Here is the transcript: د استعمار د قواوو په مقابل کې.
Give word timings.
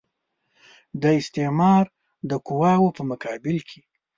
د 1.01 1.03
استعمار 1.21 1.85
د 2.29 2.31
قواوو 2.47 2.95
په 2.97 3.01
مقابل 3.11 3.57
کې. 3.69 3.81